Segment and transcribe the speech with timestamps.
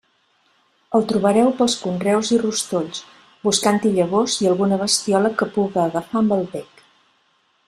[0.99, 3.03] El trobareu pels conreus i rostolls
[3.45, 6.87] buscant-hi llavors i alguna bestiola que puga agafar amb el bec.